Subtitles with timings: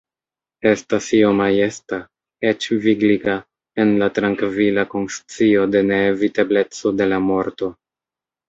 [0.67, 1.99] Estas io majesta,
[2.51, 3.37] eĉ vigliga,
[3.83, 7.75] en la trankvila konscio de neevitebleco de la morto.